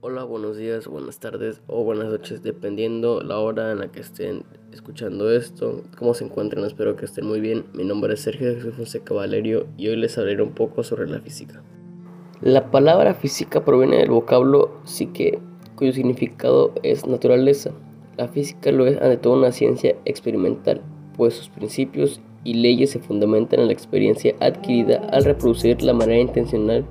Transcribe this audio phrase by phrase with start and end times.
[0.00, 4.44] Hola, buenos días, buenas tardes o buenas noches, dependiendo la hora en la que estén
[4.72, 5.82] escuchando esto.
[5.98, 6.64] ¿Cómo se encuentran?
[6.64, 7.64] Espero que estén muy bien.
[7.72, 11.18] Mi nombre es Sergio Jesús Fonseca Valerio y hoy les hablaré un poco sobre la
[11.18, 11.64] física.
[12.40, 15.40] La palabra física proviene del vocablo psique,
[15.74, 17.72] cuyo significado es naturaleza.
[18.16, 20.80] La física lo es ante todo una ciencia experimental,
[21.16, 26.20] pues sus principios y leyes se fundamentan en la experiencia adquirida al reproducir la manera
[26.20, 26.86] intencional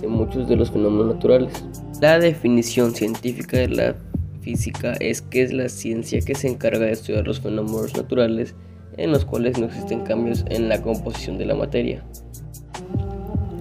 [0.00, 1.81] de muchos de los fenómenos naturales.
[2.02, 3.94] La definición científica de la
[4.40, 8.56] física es que es la ciencia que se encarga de estudiar los fenómenos naturales
[8.96, 12.04] en los cuales no existen cambios en la composición de la materia.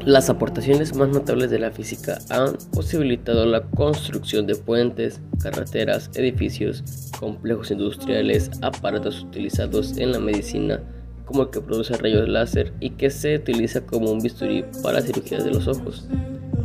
[0.05, 7.11] Las aportaciones más notables de la física han posibilitado la construcción de puentes, carreteras, edificios,
[7.19, 10.81] complejos industriales, aparatos utilizados en la medicina,
[11.25, 15.43] como el que produce rayos láser y que se utiliza como un bisturí para cirugías
[15.43, 16.09] de los ojos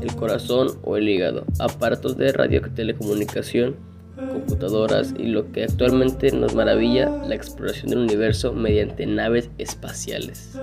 [0.01, 3.77] el corazón o el hígado, aparatos de radiotelecomunicación,
[4.17, 10.59] computadoras y lo que actualmente nos maravilla, la exploración del universo mediante naves espaciales.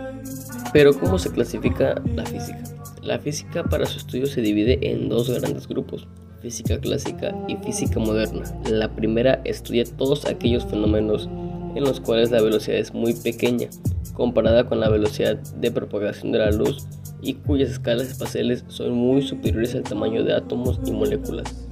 [0.72, 2.64] Pero ¿cómo se clasifica la física?
[3.02, 6.08] La física para su estudio se divide en dos grandes grupos,
[6.42, 8.44] física clásica y física moderna.
[8.70, 11.30] La primera estudia todos aquellos fenómenos
[11.76, 13.68] en los cuales la velocidad es muy pequeña,
[14.14, 16.88] comparada con la velocidad de propagación de la luz
[17.24, 21.68] y cuyas escalas espaciales son muy superiores al tamaño de átomos y moléculas.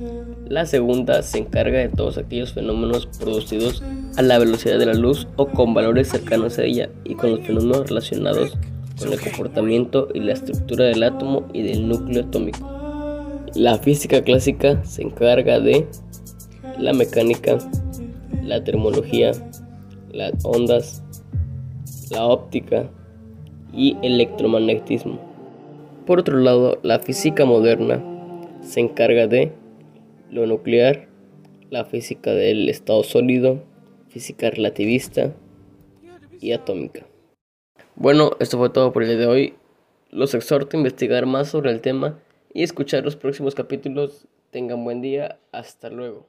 [0.47, 3.83] La segunda se encarga de todos aquellos fenómenos producidos
[4.15, 7.41] a la velocidad de la luz o con valores cercanos a ella y con los
[7.41, 8.57] fenómenos relacionados
[8.97, 12.69] con el comportamiento y la estructura del átomo y del núcleo atómico.
[13.55, 15.85] La física clásica se encarga de
[16.79, 17.57] la mecánica,
[18.43, 19.31] la termología,
[20.13, 21.03] las ondas,
[22.09, 22.89] la óptica
[23.73, 25.30] y electromagnetismo.
[26.05, 28.03] Por otro lado, la física moderna
[28.61, 29.51] se encarga de
[30.29, 31.07] lo nuclear,
[31.69, 33.63] la física del estado sólido,
[34.09, 35.33] física relativista
[36.39, 37.05] y atómica.
[37.95, 39.53] Bueno, esto fue todo por el día de hoy.
[40.09, 42.19] Los exhorto a investigar más sobre el tema
[42.53, 44.27] y escuchar los próximos capítulos.
[44.49, 45.39] Tengan buen día.
[45.51, 46.27] Hasta luego.